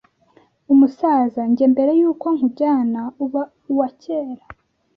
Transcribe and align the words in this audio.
Umusaza 0.73 1.41
njye 1.49 1.65
mbere 1.73 1.91
yuko 1.99 2.25
nkujyana 2.35 3.01
uba 3.23 3.41
uwakera 3.71 4.43